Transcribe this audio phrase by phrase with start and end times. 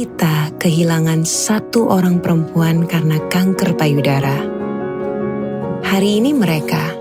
[0.00, 4.32] kita kehilangan satu orang perempuan karena kanker payudara.
[5.84, 6.96] Hari ini mereka,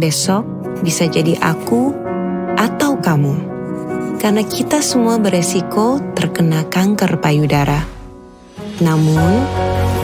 [0.00, 1.92] besok bisa jadi aku
[2.56, 3.36] atau kamu,
[4.16, 7.84] karena kita semua beresiko terkena kanker payudara.
[8.80, 9.44] Namun,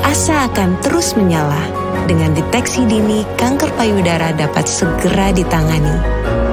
[0.04, 1.72] asa akan terus menyala.
[2.04, 5.96] Dengan deteksi dini, kanker payudara dapat segera ditangani.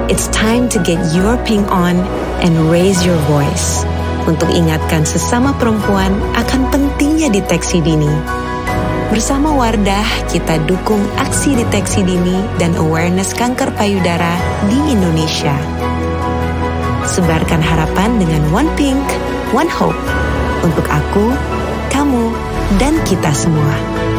[0.08, 2.00] It's time to get your pink on
[2.40, 3.84] and raise your voice
[4.26, 8.10] untuk ingatkan sesama perempuan akan pentingnya deteksi dini.
[9.10, 14.38] Bersama Wardah, kita dukung aksi deteksi dini dan awareness kanker payudara
[14.70, 15.54] di Indonesia.
[17.10, 19.02] Sebarkan harapan dengan One Pink,
[19.50, 19.98] One Hope
[20.62, 21.34] untuk aku,
[21.90, 22.30] kamu,
[22.78, 24.09] dan kita semua.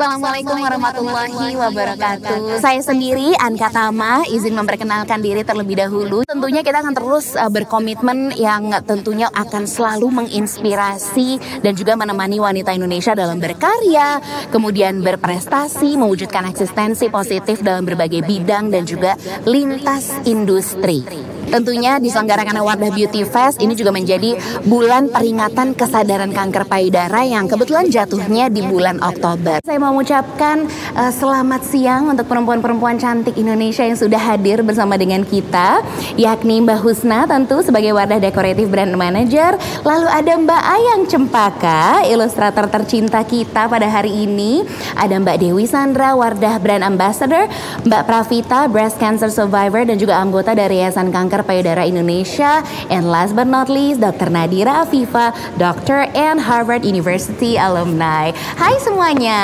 [0.00, 2.56] Assalamualaikum warahmatullahi wabarakatuh.
[2.64, 6.24] Saya sendiri Anka Tama izin memperkenalkan diri terlebih dahulu.
[6.24, 12.72] Tentunya kita akan terus uh, berkomitmen yang tentunya akan selalu menginspirasi dan juga menemani wanita
[12.72, 21.04] Indonesia dalam berkarya, kemudian berprestasi, mewujudkan eksistensi positif dalam berbagai bidang dan juga lintas industri.
[21.50, 24.38] Tentunya diselenggarakan Wardah Beauty Fest ini juga menjadi
[24.70, 29.58] bulan peringatan kesadaran kanker payudara yang kebetulan jatuhnya di bulan Oktober.
[29.66, 35.26] Saya mau mengucapkan uh, selamat siang untuk perempuan-perempuan cantik Indonesia yang sudah hadir bersama dengan
[35.26, 35.82] kita,
[36.14, 42.70] yakni Mbak Husna tentu sebagai Wardah Dekoratif Brand Manager, lalu ada Mbak Ayang Cempaka, ilustrator
[42.70, 44.62] tercinta kita pada hari ini,
[44.94, 47.50] ada Mbak Dewi Sandra, Wardah Brand Ambassador,
[47.82, 52.60] Mbak Pravita, Breast Cancer Survivor dan juga anggota dari Yayasan Kanker Kanker Payudara Indonesia,
[52.92, 54.28] and last but not least, Dr.
[54.28, 58.28] Nadira Afifa, Doctor and Harvard University alumni.
[58.60, 59.40] Hai semuanya.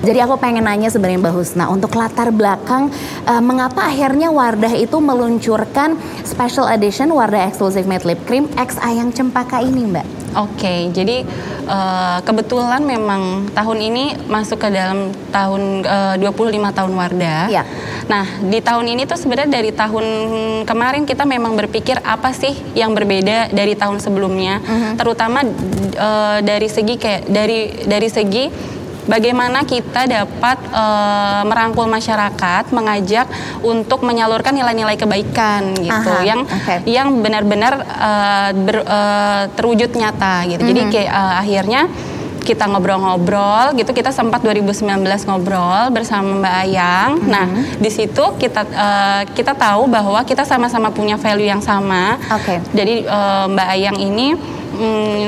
[0.00, 2.88] Jadi aku pengen nanya sebenarnya Mbak Husna untuk latar belakang
[3.28, 9.12] uh, mengapa akhirnya Wardah itu meluncurkan special edition Wardah Exclusive Matte Lip Cream X Ayang
[9.12, 10.21] Cempaka ini, Mbak?
[10.32, 11.28] Oke, okay, jadi
[11.68, 17.52] uh, kebetulan memang tahun ini masuk ke dalam tahun uh, 25 tahun Wardah.
[17.52, 17.68] Ya.
[18.08, 20.06] Nah, di tahun ini tuh sebenarnya dari tahun
[20.64, 24.68] kemarin kita memang berpikir apa sih yang berbeda dari tahun sebelumnya, mhm.
[24.68, 24.92] -huh.
[24.96, 25.44] terutama
[26.00, 28.44] uh, dari segi kayak dari dari segi
[29.06, 33.26] bagaimana kita dapat uh, merangkul masyarakat, mengajak
[33.62, 36.78] untuk menyalurkan nilai-nilai kebaikan gitu, Aha, yang okay.
[36.86, 38.50] yang benar-benar uh,
[38.86, 40.62] uh, terwujud nyata gitu.
[40.62, 40.70] Mm -hmm.
[40.70, 41.82] Jadi kayak uh, akhirnya
[42.42, 47.10] kita ngobrol-ngobrol gitu kita sempat 2019 ngobrol bersama Mbak Ayang.
[47.14, 47.30] Mm -hmm.
[47.30, 47.46] Nah,
[47.78, 52.18] di situ kita uh, kita tahu bahwa kita sama-sama punya value yang sama.
[52.34, 52.58] Oke.
[52.58, 52.58] Okay.
[52.74, 54.34] Jadi uh, Mbak Ayang ini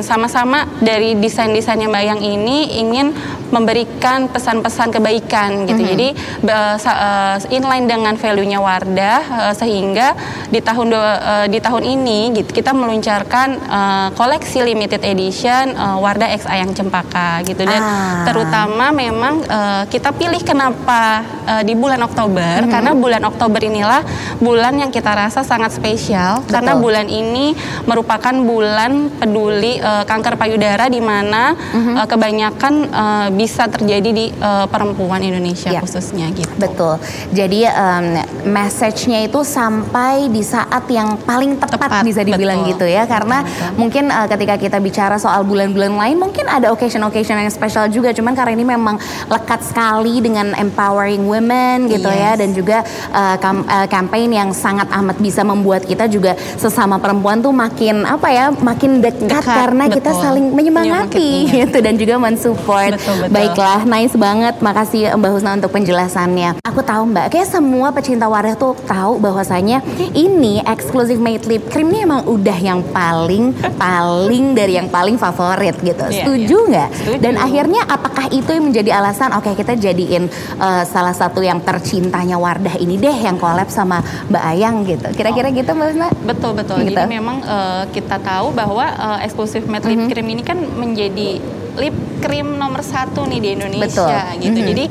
[0.02, 3.12] sama-sama mm, dari desain-desainnya Mbak Ayang ini ingin
[3.54, 5.78] memberikan pesan-pesan kebaikan gitu.
[5.78, 5.92] Mm -hmm.
[5.94, 6.08] Jadi
[6.50, 10.18] uh, inline dengan value-nya Wardah uh, sehingga
[10.50, 16.34] di tahun uh, di tahun ini gitu kita meluncurkan uh, koleksi limited edition uh, Wardah
[16.34, 18.26] X Ayang Cempaka gitu dan ah.
[18.26, 22.72] terutama memang uh, kita pilih kenapa uh, di bulan Oktober mm -hmm.
[22.74, 24.02] karena bulan Oktober inilah
[24.42, 26.52] bulan yang kita rasa sangat spesial Betul.
[26.58, 27.54] karena bulan ini
[27.86, 31.94] merupakan bulan peduli uh, kanker payudara di mana mm -hmm.
[31.98, 35.80] uh, kebanyakan uh, bisa terjadi di uh, perempuan Indonesia ya.
[35.82, 36.54] khususnya gitu.
[36.56, 37.00] Betul.
[37.34, 38.06] Jadi um,
[38.46, 42.70] message-nya itu sampai di saat yang paling tepat, tepat bisa dibilang betul.
[42.76, 43.70] gitu ya karena betul.
[43.80, 48.32] mungkin uh, ketika kita bicara soal bulan-bulan lain mungkin ada occasion-occasion yang spesial juga cuman
[48.36, 48.96] karena ini memang
[49.30, 52.24] lekat sekali dengan empowering women gitu ya, yes.
[52.36, 52.78] ya dan juga
[53.12, 58.04] uh, kam uh, campaign yang sangat amat bisa membuat kita juga sesama perempuan tuh makin
[58.04, 59.96] apa ya makin dekat, dekat karena betul.
[60.00, 61.30] kita saling menyemangati
[61.60, 63.34] gitu dan juga mensupport betul, betul.
[63.34, 64.54] Baiklah, nice banget.
[64.60, 66.50] Makasih Mbak Husna untuk penjelasannya.
[66.64, 69.80] Aku tahu Mbak, kayak semua pecinta wadah tuh tahu bahwasanya
[70.12, 75.76] ini eksklusif made lip cream ini emang udah yang paling paling dari yang paling favorit
[75.80, 76.04] gitu.
[76.08, 76.70] Iya, Setuju iya.
[76.70, 76.88] nggak?
[76.94, 80.26] Yeah, Dan akhirnya apakah itu yang menjadi alasan oke okay, kita jadiin
[80.58, 85.08] uh, salah satu yang tercintanya Wardah ini deh yang collab sama Mbak Ayang gitu.
[85.14, 85.54] Kira-kira oh.
[85.54, 86.08] gitu Mbak Husna?
[86.26, 86.76] Betul betul.
[86.82, 86.96] Gitu.
[86.96, 90.12] Jadi memang uh, kita tahu bahwa uh, eksklusif matte lip mm -hmm.
[90.12, 91.28] cream ini kan menjadi
[91.74, 94.42] lip cream nomor satu nih di Indonesia Betul.
[94.42, 94.58] gitu.
[94.58, 94.70] Mm -hmm.
[94.70, 94.84] Jadi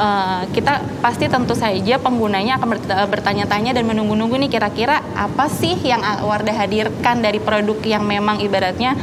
[0.00, 0.74] uh, kita
[1.04, 2.68] pasti tentu saja penggunanya akan
[3.12, 8.96] bertanya-tanya dan menunggu-nunggu nih kira-kira apa sih yang Wardah hadirkan dari produk yang memang ibaratnya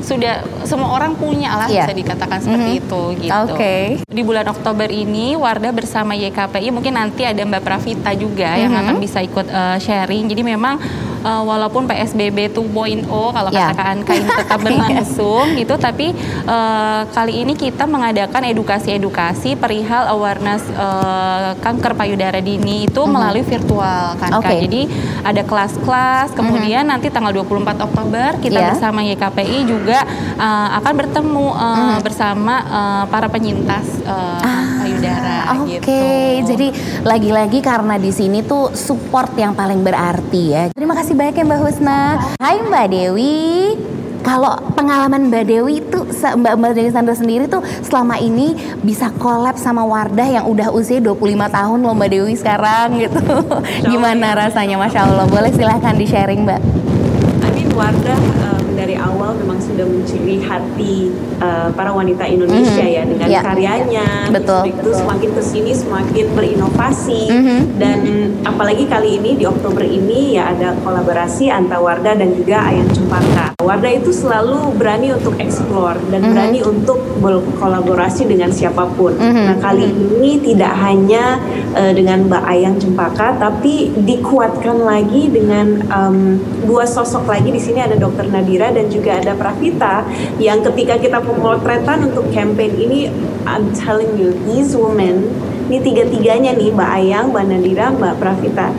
[0.00, 1.84] sudah semua orang punya lah yeah.
[1.84, 2.82] bisa dikatakan seperti mm -hmm.
[2.82, 3.42] itu gitu.
[3.54, 3.84] Okay.
[4.08, 8.62] Di bulan Oktober ini Wardah bersama YKPI mungkin nanti ada Mbak Pravita juga mm -hmm.
[8.64, 8.90] yang mm-hmm.
[8.90, 10.26] akan bisa ikut uh, sharing.
[10.26, 10.80] Jadi memang
[11.22, 13.70] uh, walaupun PSBB 2.0 kalau Ya.
[13.70, 16.12] katakan kain tetap berlangsung gitu tapi
[16.44, 24.14] uh, kali ini kita mengadakan edukasi-edukasi perihal awareness uh, kanker payudara dini itu melalui virtual
[24.16, 24.30] kan.
[24.32, 24.60] Mhm.
[24.60, 24.82] Jadi
[25.22, 28.68] ada kelas-kelas kemudian nanti tanggal 24 Oktober kita Ya.
[28.70, 30.04] bersama YKPI juga
[30.36, 31.98] uh, akan bertemu uh, Mhm.
[32.02, 34.59] bersama uh, para penyintas uh, payudara
[35.08, 36.54] Ah, Oke, gitu.
[36.54, 36.68] jadi
[37.02, 40.62] lagi-lagi karena di sini tuh support yang paling berarti ya.
[40.76, 42.00] Terima kasih banyak ya Mbak Husna.
[42.36, 43.74] Hai Mbak Dewi.
[44.20, 48.52] Kalau pengalaman Mbak Dewi itu Mbak Mbak Dewi Sandra sendiri tuh selama ini
[48.84, 51.16] bisa collab sama Wardah yang udah usia 25
[51.48, 53.16] tahun loh Mbak Dewi sekarang gitu.
[53.88, 55.24] Gimana rasanya Masya Allah.
[55.24, 56.60] Boleh silahkan di sharing Mbak.
[57.40, 62.96] I mean Wardah um, dari awal memang sudah mencuri hati uh, para wanita Indonesia Mhm.
[62.96, 63.40] ya dengan Ya.
[63.44, 64.08] karyanya.
[64.32, 64.72] Betul.
[64.72, 67.58] Itu semakin ke sini semakin berinovasi Mhm.
[67.76, 67.98] dan
[68.42, 73.59] apalagi kali ini di Oktober ini ya ada kolaborasi antara Wardah dan juga Ayang Cempaka.
[73.60, 76.30] Wardah itu selalu berani untuk explore dan Mhm.
[76.32, 79.12] berani untuk berkolaborasi dengan siapa pun.
[79.14, 79.44] Mhm.
[79.46, 81.36] Nah kali ini tidak hanya
[81.76, 87.84] uh, dengan Mbak Ayang Cempaka tapi dikuatkan lagi dengan um, dua sosok lagi di sini
[87.84, 88.32] ada Dr.
[88.32, 90.02] Nadira dan juga ada Pravita
[90.40, 93.12] yang ketika kita pemotretan untuk campaign ini
[93.44, 95.28] I'm telling you these women
[95.70, 98.74] ini tiga-tiganya nih Mbak Ayang, Mbak Nadira, Mbak Pravita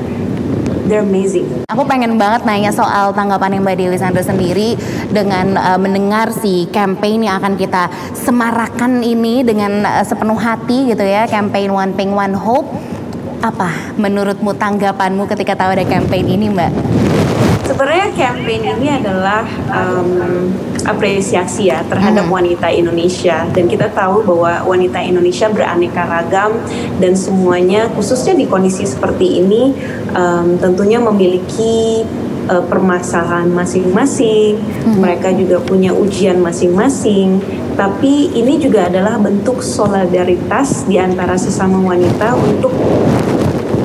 [0.92, 1.48] they're amazing.
[1.72, 4.76] Aku pengen banget nanya soal tanggapan yang Mbak Dewi Sandra sendiri
[5.08, 11.08] dengan uh, mendengar si campaign yang akan kita semarakan ini dengan uh, sepenuh hati gitu
[11.08, 12.68] ya, campaign One Pink One Hope.
[13.42, 16.72] Apa menurutmu tanggapanmu ketika tahu ada campaign ini, Mbak?
[17.66, 20.52] Sebenarnya campaign ini adalah um,
[20.84, 22.34] apresiasi ya terhadap Mhm.
[22.34, 26.58] wanita Indonesia dan kita tahu bahwa wanita Indonesia beraneka ragam
[26.98, 29.74] dan semuanya khususnya di kondisi seperti ini
[30.12, 32.04] um, tentunya memiliki
[32.48, 34.58] uh, permasalahan masing-masing.
[34.98, 37.38] Mereka juga punya ujian masing-masing.
[37.72, 42.74] Tapi ini juga adalah bentuk solidaritas di antara sesama wanita untuk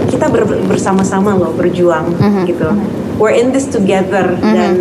[0.06, 2.42] kita ber- bersama-sama loh berjuang Mhm.
[2.46, 2.68] gitu.
[3.16, 4.52] We're in this together Mhm.
[4.52, 4.72] dan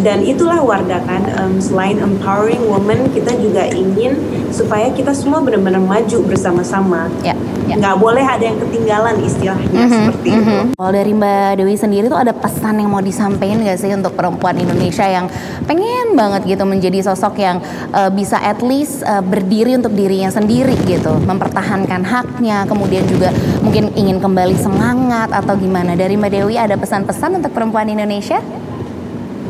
[0.00, 4.16] dan itulah Wardah kan em, selain empowering women kita juga ingin
[4.50, 7.06] supaya kita semua benar-benar maju bersama-sama.
[7.22, 7.36] Ya,
[7.68, 7.78] ya.
[7.78, 10.56] Nggak boleh ada yang ketinggalan istilahnya Mhm, seperti itu.
[10.56, 10.66] mhm.
[10.74, 14.56] Kalau dari Mbak Dewi sendiri tuh ada pesan yang mau disampaikan nggak sih untuk perempuan
[14.58, 15.30] Indonesia yang
[15.64, 17.62] pengen banget gitu menjadi sosok yang
[17.92, 23.30] uh, bisa at least uh, berdiri untuk dirinya sendiri gitu, mempertahankan haknya, kemudian juga
[23.60, 25.94] mungkin ingin kembali semangat atau gimana?
[25.94, 28.42] Dari Mbak Dewi ada pesan-pesan untuk perempuan Indonesia?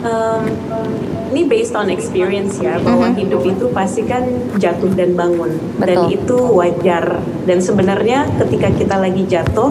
[0.00, 0.48] Um,
[1.30, 3.16] ini based on experience ya bahwa Mhm.
[3.20, 4.24] hidup itu pasti kan
[4.56, 6.16] jatuh dan bangun dan Betul.
[6.16, 7.04] itu wajar
[7.44, 9.70] dan sebenarnya ketika kita lagi jatuh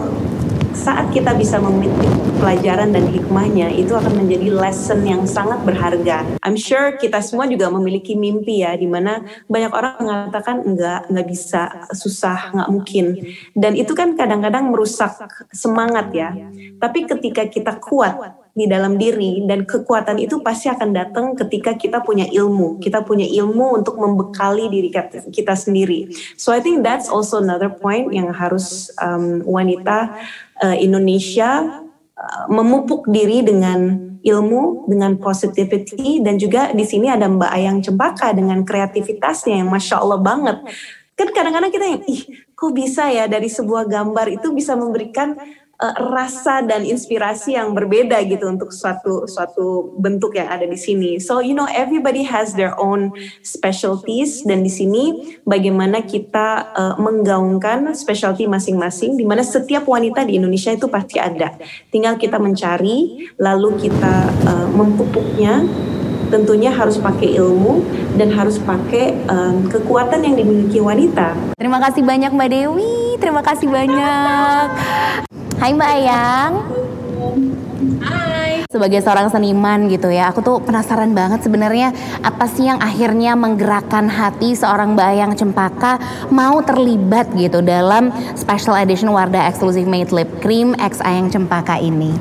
[0.70, 1.92] saat kita bisa memetik
[2.40, 6.24] pelajaran dan hikmahnya itu akan menjadi lesson yang sangat berharga.
[6.40, 11.26] I'm sure kita semua juga memiliki mimpi ya di mana banyak orang mengatakan enggak enggak
[11.28, 11.62] bisa
[11.92, 13.06] susah nggak mungkin
[13.52, 15.20] dan itu kan kadang-kadang merusak
[15.52, 16.32] semangat ya.
[16.80, 22.04] Tapi ketika kita kuat di dalam diri dan kekuatan itu pasti akan datang ketika kita
[22.04, 22.76] punya ilmu.
[22.76, 24.92] Kita punya ilmu untuk membekali diri
[25.32, 26.12] kita, sendiri.
[26.36, 30.12] So I think that's also another point yang harus um, wanita
[30.60, 31.80] uh, Indonesia
[32.14, 38.36] uh, memupuk diri dengan ilmu, dengan positivity dan juga di sini ada Mbak Ayang Cempaka
[38.36, 40.60] dengan kreativitasnya yang masya Allah banget.
[41.16, 42.22] Kan kadang-kadang kita yang ih
[42.52, 45.36] kok bisa ya dari sebuah gambar itu bisa memberikan
[45.80, 51.16] uh, rasa dan inspirasi yang berbeda gitu untuk suatu suatu bentuk yang ada di sini.
[51.18, 57.96] So you know everybody has their own specialties dan di sini bagaimana kita uh, menggaungkan
[57.96, 61.56] specialty masing-masing di mana setiap wanita di Indonesia itu pasti ada.
[61.88, 64.14] Tinggal kita mencari lalu kita
[64.46, 65.64] uh, memupuknya
[66.30, 67.82] tentunya harus pakai ilmu
[68.14, 71.34] dan harus pakai um, kekuatan yang dimiliki wanita.
[71.58, 75.29] Terima kasih banyak Mbak Dewi, terima kasih banyak.
[75.60, 76.52] Hai Mbak Ayang.
[78.00, 78.64] Hai.
[78.72, 81.92] Sebagai seorang seniman gitu ya, aku tuh penasaran banget sebenarnya
[82.24, 86.00] apa sih yang akhirnya menggerakkan hati seorang Mbak Ayang Cempaka
[86.32, 88.08] mau terlibat gitu dalam
[88.40, 92.16] special edition Wardah Exclusive Made Lip Cream X Ayang Cempaka ini.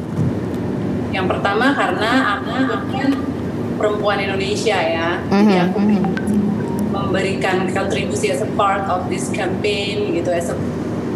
[1.15, 2.11] Yang pertama karena
[2.43, 2.51] aku
[2.91, 3.09] kan
[3.79, 6.01] perempuan Indonesia ya, jadi Mhm, aku mhm.
[6.91, 10.59] memberikan kontribusi as a part of this campaign gitu, as a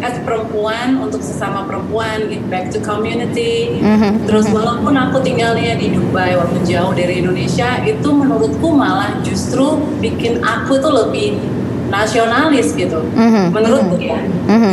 [0.04, 3.80] as perempuan untuk sesama perempuan, give back to community.
[3.80, 4.60] Mhm, Terus mhm.
[4.60, 10.76] walaupun aku tinggalnya di Dubai walaupun jauh dari Indonesia, itu menurutku malah justru bikin aku
[10.76, 11.40] tuh lebih
[11.88, 13.00] nasionalis gitu.
[13.16, 14.20] Mhm, Menurutku ya,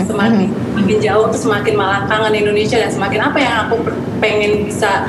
[0.03, 3.75] semakin semakin jauh tuh semakin malah kangen Indonesia dan semakin apa yang aku
[4.19, 5.07] pengen bisa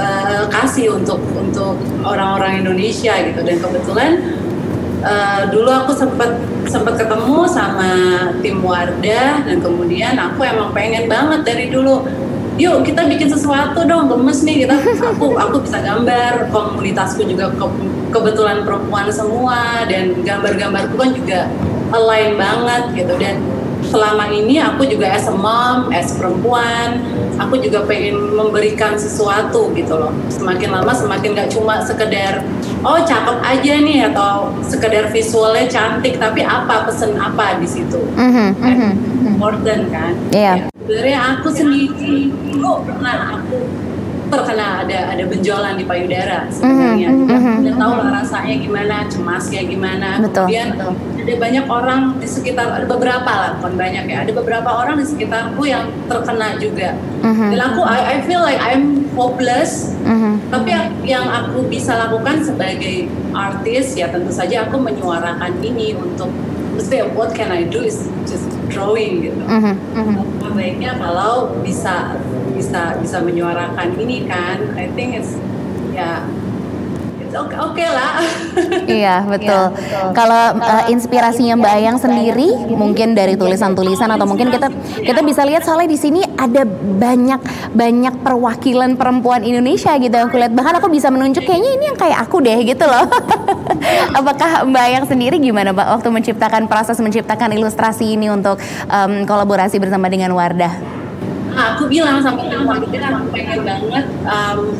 [0.00, 1.76] uh, kasih untuk untuk
[2.06, 4.10] orang-orang Indonesia gitu dan kebetulan
[5.04, 6.30] uh, dulu aku sempat
[6.68, 7.92] sempat ketemu sama
[8.44, 12.06] tim Wardah dan kemudian aku emang pengen banget dari dulu.
[12.60, 17.66] Yuk kita bikin sesuatu dong gemes nih kita aku aku bisa gambar komunitasku juga ke,
[18.12, 21.48] kebetulan perempuan semua dan gambar-gambarku kan juga
[21.96, 23.14] align banget gitu.
[23.16, 23.40] Dan
[23.88, 27.00] selama ini aku juga as a mom, as perempuan,
[27.40, 30.12] aku juga pengen memberikan sesuatu gitu loh.
[30.28, 32.44] Semakin lama semakin gak cuma sekedar
[32.84, 38.00] oh cakep aja nih atau sekedar visualnya cantik, tapi apa pesen apa di situ.
[38.16, 38.92] Mm-hmm, mm-hmm.
[39.36, 40.12] Important kan.
[40.32, 40.44] Iya.
[40.44, 40.56] Yeah.
[40.84, 43.62] Sebenarnya aku sendiri dulu pernah aku
[44.30, 47.08] terkena ada ada benjolan di payudara sebenarnya.
[47.10, 47.56] Mm -hmm.
[47.66, 50.08] Udah tahu lah rasanya gimana, cemasnya gimana.
[50.22, 50.92] Betul, Kemudian betul.
[51.20, 54.16] ada banyak orang di sekitar ada beberapa lah, bukan banyak ya.
[54.22, 56.94] Ada beberapa orang di sekitarku yang terkena juga.
[57.20, 57.48] Mm -hmm.
[57.52, 59.92] Dan aku I, I feel like I'm hopeless.
[60.06, 60.34] Mm -hmm.
[60.48, 60.70] Tapi
[61.04, 66.30] yang aku bisa lakukan sebagai artis ya tentu saja aku menyuarakan ini untuk
[66.78, 69.42] mesti what can I do is just drawing gitu.
[69.42, 69.74] Mm -hmm.
[69.98, 70.54] Mm -hmm.
[70.54, 72.14] Baiknya kalau bisa
[72.60, 75.32] bisa bisa menyuarakan ini kan I think it's
[75.96, 76.20] ya
[77.30, 78.18] oke oke okay lah.
[79.00, 79.70] iya betul.
[79.70, 80.08] Ya, betul.
[80.18, 85.62] Kalau uh, inspirasinya Mbak Ayang sendiri mungkin dari tulisan-tulisan atau mungkin kita kita bisa lihat
[85.62, 86.66] soalnya di sini ada
[86.98, 87.40] banyak
[87.74, 92.18] banyak perwakilan perempuan Indonesia gitu yang kulihat bahkan aku bisa menunjuk kayaknya ini yang kayak
[92.26, 93.06] aku deh gitu loh.
[94.18, 98.58] Apakah Mbak Ayang sendiri gimana Mbak waktu menciptakan proses menciptakan ilustrasi ini untuk
[98.90, 100.99] um, kolaborasi bersama dengan Wardah?
[101.54, 104.74] Aku bilang sama kita aku pengen banget um,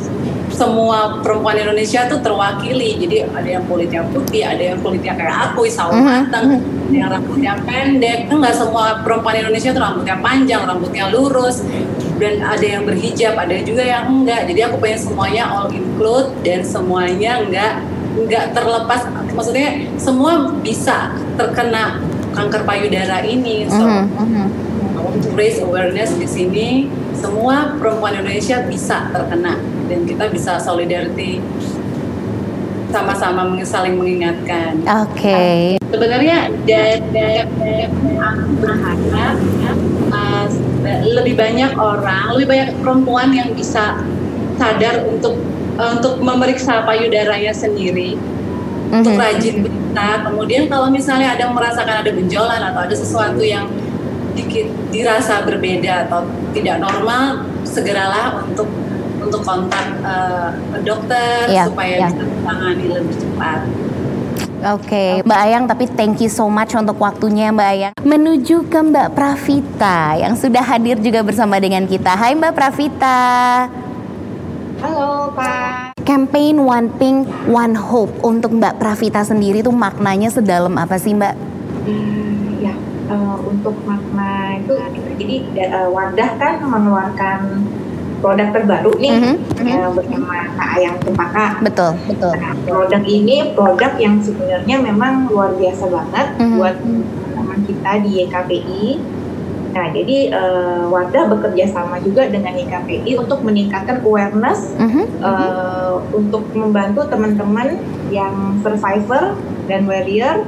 [0.50, 2.98] semua perempuan Indonesia tuh terwakili.
[3.00, 7.08] Jadi ada yang kulitnya putih ada yang kulitnya kayak aku sawo mhm, matang ada yang
[7.08, 8.18] rambutnya pendek.
[8.28, 11.64] Kan nggak semua perempuan Indonesia tuh rambutnya panjang rambutnya lurus.
[12.20, 14.44] Dan ada yang berhijab ada juga yang enggak.
[14.44, 17.72] Jadi aku pengen semuanya all include dan semuanya enggak
[18.20, 19.08] enggak terlepas.
[19.32, 22.04] Maksudnya semua bisa terkena
[22.36, 23.64] kanker payudara ini.
[23.72, 24.69] So mm -hmm
[25.20, 26.68] untuk raise awareness di sini
[27.12, 29.60] semua perempuan Indonesia bisa terkena
[29.92, 31.44] dan kita bisa solidarity
[32.88, 34.80] sama-sama saling mengingatkan.
[35.04, 35.20] Oke.
[35.20, 35.58] Okay.
[35.92, 39.36] Sebenarnya dari aku berharap
[40.10, 40.46] uh,
[41.04, 44.00] lebih banyak orang, lebih banyak perempuan yang bisa
[44.58, 45.38] sadar untuk
[45.78, 48.96] uh, untuk memeriksa payudaranya sendiri, mm-hmm.
[48.96, 50.08] untuk rajin berita.
[50.26, 53.70] Kemudian kalau misalnya ada merasakan ada benjolan atau ada sesuatu yang
[54.34, 58.68] dikit dirasa berbeda atau tidak normal segeralah untuk
[59.20, 60.50] untuk kontak uh,
[60.82, 62.10] dokter yeah, supaya yeah.
[62.10, 63.60] bisa ditangani lebih cepat.
[64.60, 65.10] Oke, okay.
[65.24, 67.92] Mbak Ayang, tapi thank you so much untuk waktunya Mbak Ayang.
[68.04, 72.12] Menuju ke Mbak Pravita yang sudah hadir juga bersama dengan kita.
[72.12, 73.20] Hai Mbak Pravita.
[74.84, 75.96] Halo Pak.
[76.04, 81.59] Campaign One Pink One Hope untuk Mbak Pravita sendiri itu maknanya sedalam apa sih Mbak?
[83.10, 84.78] Uh, untuk makna itu
[85.18, 85.36] jadi
[85.74, 87.66] uh, Wadah kan mengeluarkan
[88.20, 89.66] produk terbaru nih mm -hmm.
[89.66, 91.46] uh, bersama Kak Ayang Cempaka.
[91.64, 92.32] Betul, betul.
[92.36, 96.56] Nah, produk ini produk yang sebenarnya memang luar biasa banget mm -hmm.
[96.60, 96.76] buat
[97.34, 98.84] teman kita di YKPI.
[99.70, 105.04] Nah, jadi uh, Wadah bekerja sama juga dengan YKPI untuk meningkatkan awareness mm -hmm.
[105.24, 107.80] uh, untuk membantu teman-teman
[108.12, 109.34] yang survivor
[109.70, 110.44] dan warrior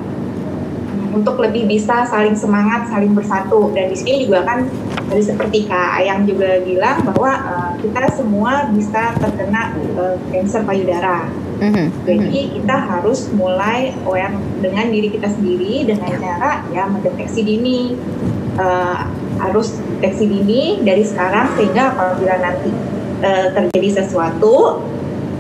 [1.13, 3.71] untuk lebih bisa saling semangat, saling bersatu.
[3.77, 4.67] Dan di sini juga kan
[5.09, 11.29] tadi seperti Kak Ayang juga bilang bahwa uh, kita semua bisa terkena uh, cancer payudara.
[11.63, 11.87] Mm-hmm.
[12.09, 17.95] Jadi kita harus mulai aware dengan diri kita sendiri dengan cara ya mendeteksi dini.
[18.53, 19.09] Uh,
[19.41, 22.71] harus deteksi dini dari sekarang sehingga apabila nanti
[23.25, 24.85] uh, terjadi sesuatu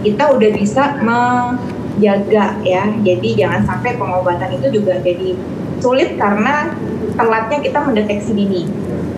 [0.02, 2.84] kita udah bisa menjaga ya.
[3.02, 5.38] Jadi jangan sampai pengobatan itu juga jadi
[5.82, 6.70] sulit karena
[7.18, 8.62] telatnya kita mendeteksi dini.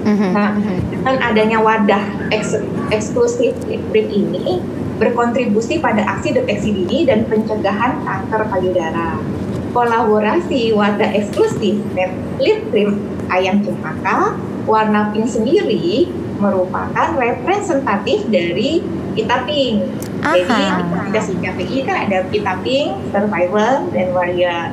[0.04, 0.30] Mm-hmm.
[0.33, 0.50] Nah,
[0.88, 2.61] dengan adanya wadah eks,
[2.92, 3.52] eksklusif
[3.92, 4.61] PRIP ini
[4.97, 9.21] berkontribusi pada aksi deteksi dini dan pencegahan kanker payudara.
[9.76, 11.83] Kolaborasi wadah eksklusif
[12.38, 18.83] Litrim ayam cempaka warna pink sendiri merupakan representatif dari
[19.14, 19.76] kita pink.
[20.25, 20.42] Jadi
[21.12, 24.68] kita kita PI kan ada kita pink, survivor, dan warrior.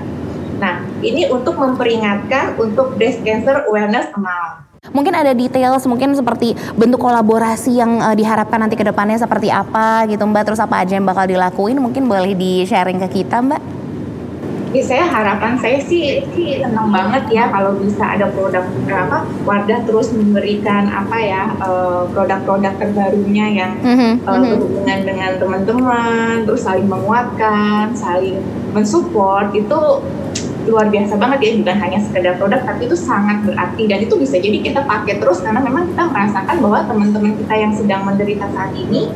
[0.61, 4.69] Nah, ini untuk memperingatkan untuk breast cancer awareness month.
[4.93, 10.05] Mungkin ada details, mungkin seperti bentuk kolaborasi yang uh, diharapkan nanti ke depannya seperti apa
[10.09, 13.61] gitu Mbak, terus apa aja yang bakal dilakuin, mungkin boleh di-sharing ke kita Mbak?
[14.71, 19.83] ya saya harapan saya sih sih senang banget ya kalau bisa ada produk apa Wardah
[19.83, 24.23] terus memberikan apa ya uh, produk-produk terbarunya yang mm-hmm.
[24.23, 28.39] uh, berhubungan dengan teman-teman terus saling menguatkan saling
[28.71, 29.79] mensupport itu
[30.69, 33.83] luar biasa banget ya bukan hanya sekedar produk tapi itu sangat berarti.
[33.89, 37.73] Dan itu bisa jadi kita pakai terus karena memang kita merasakan bahwa teman-teman kita yang
[37.73, 39.09] sedang menderita saat ini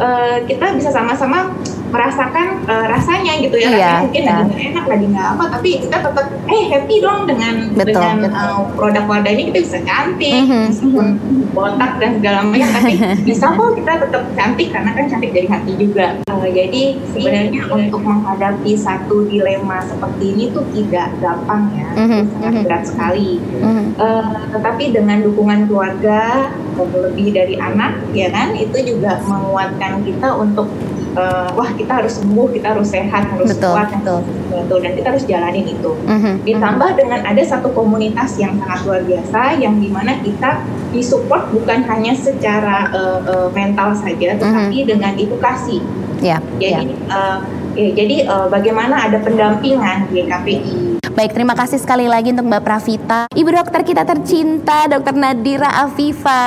[0.00, 1.54] uh, kita bisa sama-sama
[1.94, 4.34] merasakan uh, rasanya gitu ya iya, mungkin iya.
[4.42, 8.42] lagi enak lagi nggak apa tapi kita tetap eh happy dong dengan betul, dengan betul.
[8.42, 10.62] Uh, produk wadah ini kita bisa cantik mm -hmm.
[10.66, 11.06] meskipun
[11.54, 12.94] botak dan segala macam tapi
[13.30, 16.82] bisa kok kita tetap cantik karena kan cantik dari hati juga uh, jadi
[17.14, 22.22] sebenarnya untuk menghadapi satu dilema seperti ini tuh tidak gampang ya mm -hmm.
[22.34, 22.64] sangat mhm.
[22.66, 23.86] berat sekali mm -hmm.
[24.02, 30.66] uh, tetapi dengan dukungan keluarga lebih dari anak ya kan itu juga menguatkan kita untuk
[31.14, 34.20] uh, wah kita harus sembuh, kita harus sehat, harus betul, kuat, betul.
[34.50, 35.90] betul, dan kita harus jalanin itu.
[36.06, 36.34] Mm-hmm.
[36.44, 40.62] Ditambah dengan ada satu komunitas yang sangat luar biasa, yang di mana kita
[40.94, 44.90] disupport bukan hanya secara uh, uh, mental saja, tetapi mm-hmm.
[44.90, 45.78] dengan edukasi.
[46.22, 47.10] Yeah, jadi, yeah.
[47.10, 47.38] Uh,
[47.76, 51.02] ya, jadi uh, bagaimana ada pendampingan di KPI.
[51.14, 53.20] Baik, terima kasih sekali lagi untuk Mbak Pravita.
[53.30, 56.42] Ibu dokter kita tercinta, Dokter Nadira Afifa.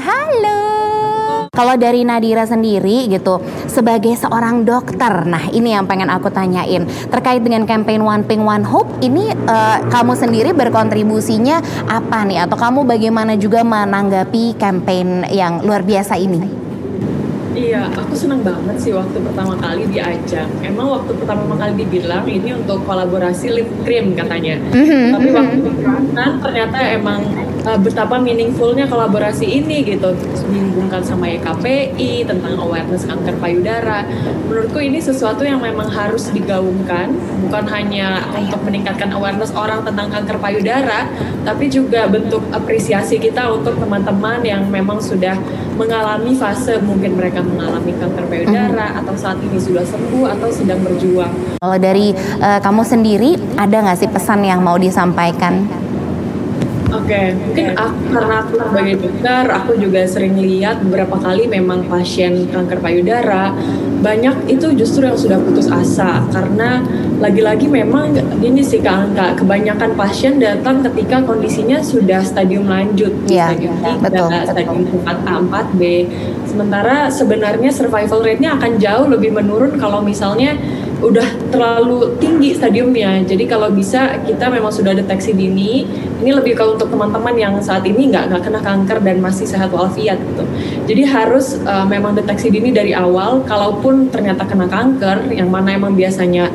[0.00, 0.77] Halo.
[1.58, 7.42] Kalau dari Nadira sendiri gitu, sebagai seorang dokter, nah ini yang pengen aku tanyain terkait
[7.42, 8.86] dengan campaign One Pink One Hope.
[9.02, 11.58] Ini uh, kamu sendiri berkontribusinya
[11.90, 12.46] apa nih?
[12.46, 16.46] Atau kamu bagaimana juga menanggapi campaign yang luar biasa ini?
[17.58, 20.46] Iya, aku senang banget sih waktu pertama kali diajak.
[20.62, 24.62] Emang waktu pertama kali dibilang ini untuk kolaborasi lip cream katanya.
[24.70, 27.18] Mm-hmm, Tapi waktu mm ternyata emang
[27.64, 30.14] uh, betapa meaningfulnya kolaborasi ini gitu
[30.50, 34.04] dihubungkan sama YKPI tentang awareness kanker payudara
[34.46, 37.14] menurutku ini sesuatu yang memang harus digaungkan
[37.48, 41.08] bukan hanya untuk meningkatkan awareness orang tentang kanker payudara
[41.42, 45.38] tapi juga bentuk apresiasi kita untuk teman-teman yang memang sudah
[45.78, 49.00] mengalami fase mungkin mereka mengalami kanker payudara mm-hmm.
[49.06, 51.62] atau saat ini sudah sembuh atau sedang berjuang.
[51.62, 52.10] Kalau dari
[52.42, 55.87] uh, kamu sendiri ada nggak sih pesan yang mau disampaikan?
[56.98, 57.26] Oke, okay.
[57.30, 62.82] mungkin aku, karena aku sebagai dokter, aku juga sering lihat beberapa kali memang pasien kanker
[62.82, 63.54] payudara
[63.98, 66.82] banyak itu justru yang sudah putus asa karena
[67.18, 73.50] lagi-lagi memang ini sih Kak Angka, kebanyakan pasien datang ketika kondisinya sudah stadium lanjut, ya,
[73.50, 75.82] stadium 3, betul, stadium 4A, 4B.
[76.46, 80.54] Sementara sebenarnya survival rate-nya akan jauh lebih menurun kalau misalnya
[80.98, 83.22] udah terlalu tinggi stadiumnya.
[83.22, 85.86] Jadi kalau bisa kita memang sudah deteksi dini.
[86.18, 89.70] Ini lebih kalau untuk teman-teman yang saat ini nggak nggak kena kanker dan masih sehat
[89.70, 90.42] walafiat gitu.
[90.90, 93.46] Jadi harus uh, memang deteksi dini dari awal.
[93.46, 96.50] Kalaupun ternyata kena kanker, yang mana emang biasanya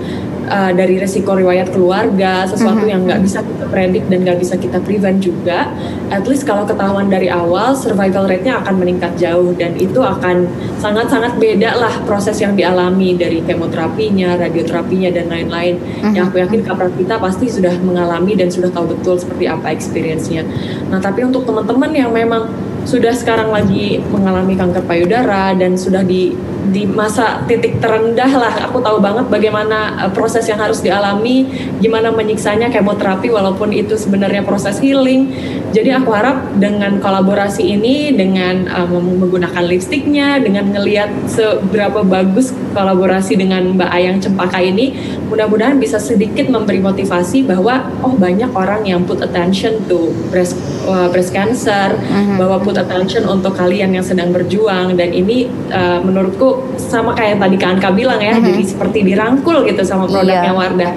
[0.47, 2.91] uh, dari resiko riwayat keluarga, sesuatu mm -hmm.
[2.91, 5.71] yang nggak bisa kita predik dan nggak bisa kita prevent juga.
[6.11, 10.47] At least kalau ketahuan dari awal, survival rate-nya akan meningkat jauh dan itu akan
[10.79, 15.79] sangat-sangat beda lah proses yang dialami dari kemoterapinya, radioterapinya dan lain-lain.
[15.79, 16.13] Mm -hmm.
[16.15, 20.43] Yang aku yakin Kak Pravita pasti sudah mengalami dan sudah tahu betul seperti apa experience-nya.
[20.91, 26.35] Nah, tapi untuk teman-teman yang memang sudah sekarang lagi mengalami kanker payudara dan sudah di
[26.71, 28.53] di masa titik terendah lah.
[28.71, 31.45] Aku tahu banget bagaimana uh, proses yang harus dialami
[31.83, 35.29] gimana menyiksanya kemoterapi walaupun itu sebenarnya proses healing.
[35.75, 43.35] Jadi aku harap dengan kolaborasi ini dengan uh, menggunakan lipstiknya dengan ngelihat seberapa bagus kolaborasi
[43.35, 44.95] dengan Mbak Ayang Cempaka ini
[45.27, 51.07] mudah-mudahan bisa sedikit memberi motivasi bahwa oh banyak orang yang put attention to breast uh,
[51.09, 52.37] breast cancer uh-huh.
[52.37, 57.55] bahwa put attention untuk kalian yang sedang berjuang dan ini uh, menurutku sama kayak tadi
[57.59, 58.47] Kak Anka bilang ya, mm-hmm.
[58.53, 60.55] jadi seperti dirangkul gitu sama produknya iya.
[60.55, 60.93] Wardah.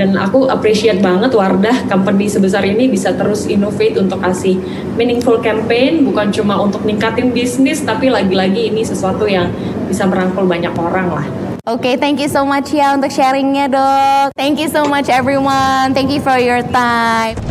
[0.00, 4.56] Dan aku appreciate banget Wardah company sebesar ini bisa terus innovate untuk kasih
[4.96, 9.52] meaningful campaign, bukan cuma untuk ningkatin bisnis, tapi lagi-lagi ini sesuatu yang
[9.92, 11.26] bisa merangkul banyak orang lah.
[11.68, 14.32] Oke, okay, thank you so much ya untuk sharingnya dok.
[14.32, 15.92] Thank you so much everyone.
[15.92, 17.49] Thank you for your time.